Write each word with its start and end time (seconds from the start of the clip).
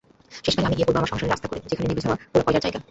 শেষকালে 0.45 0.67
আমি 0.67 0.75
গিয়ে 0.77 0.87
পড়ব 0.87 0.97
আমার 0.99 1.11
সংসারের 1.11 1.33
আঁস্তাকুড়ে, 1.35 1.61
যেখানে 1.71 1.87
নিবে-যাওয়া 1.89 2.17
পোড়া 2.31 2.43
কয়লার 2.45 2.63
জায়গা। 2.65 2.79